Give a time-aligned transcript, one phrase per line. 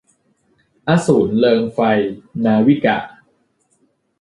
[0.87, 1.79] อสูรเริงไฟ-
[2.45, 2.97] นาวิกา